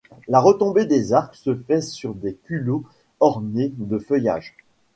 [0.27, 2.85] La retombée des arcs se fait sur des culots
[3.19, 4.57] ornés de feuillages.